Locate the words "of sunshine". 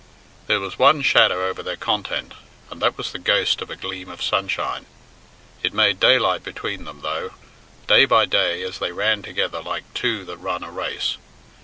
4.09-4.87